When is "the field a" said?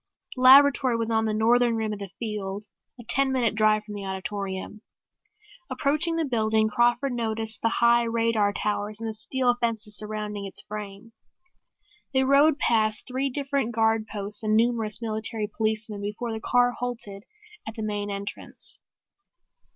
1.99-3.03